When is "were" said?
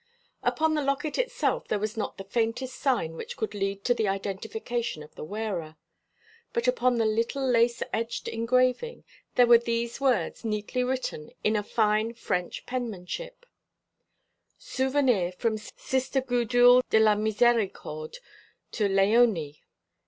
9.45-9.59